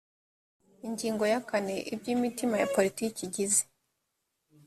ingingo 0.87 1.23
ya 1.33 1.39
kane 1.49 1.75
ibyo 1.93 2.09
imitwe 2.15 2.55
ya 2.61 2.67
politiki 2.75 3.19
igize 3.27 3.63